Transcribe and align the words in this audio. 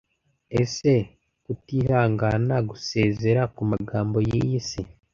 ese 0.61 0.93
kutihangana 1.43 2.55
gusezera 2.69 3.41
kumagambo 3.55 4.17
yiyi 4.29 4.59
si 4.69 4.81